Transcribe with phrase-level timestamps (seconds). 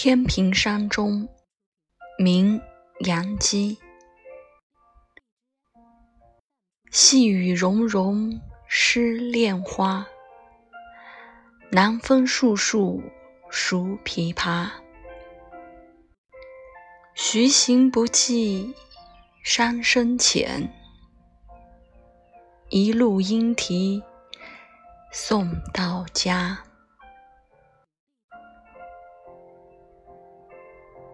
[0.00, 1.28] 天平山中，
[2.20, 2.62] 明
[3.00, 3.76] 杨基。
[6.92, 10.06] 细雨融融湿恋花，
[11.72, 13.02] 南风树树
[13.50, 14.70] 熟枇杷。
[17.16, 18.72] 徐行不记
[19.42, 20.72] 山深浅，
[22.68, 24.00] 一路莺啼
[25.10, 26.67] 送到家。